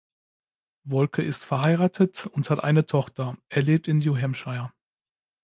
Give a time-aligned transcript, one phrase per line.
[0.83, 4.71] Wolke ist verheiratet und hat eine Tochter, er lebt in New Hampshire.